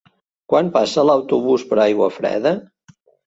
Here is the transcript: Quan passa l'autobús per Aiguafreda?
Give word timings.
Quan 0.53 0.71
passa 0.77 1.03
l'autobús 1.09 1.65
per 1.73 1.79
Aiguafreda? 1.85 2.55